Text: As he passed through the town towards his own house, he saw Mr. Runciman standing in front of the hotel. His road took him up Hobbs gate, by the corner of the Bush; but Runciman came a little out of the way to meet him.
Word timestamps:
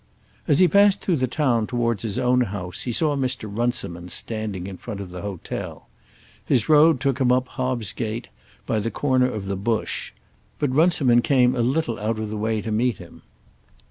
As 0.47 0.57
he 0.57 0.67
passed 0.67 1.01
through 1.01 1.17
the 1.17 1.27
town 1.27 1.67
towards 1.67 2.01
his 2.01 2.17
own 2.17 2.41
house, 2.41 2.81
he 2.81 2.91
saw 2.91 3.15
Mr. 3.15 3.47
Runciman 3.55 4.09
standing 4.09 4.65
in 4.65 4.77
front 4.77 4.99
of 4.99 5.11
the 5.11 5.21
hotel. 5.21 5.89
His 6.43 6.67
road 6.67 6.99
took 6.99 7.21
him 7.21 7.31
up 7.31 7.47
Hobbs 7.49 7.91
gate, 7.93 8.29
by 8.65 8.79
the 8.79 8.89
corner 8.89 9.29
of 9.29 9.45
the 9.45 9.55
Bush; 9.55 10.11
but 10.57 10.73
Runciman 10.73 11.21
came 11.21 11.53
a 11.55 11.61
little 11.61 11.99
out 11.99 12.17
of 12.17 12.31
the 12.31 12.37
way 12.37 12.61
to 12.63 12.71
meet 12.71 12.97
him. 12.97 13.21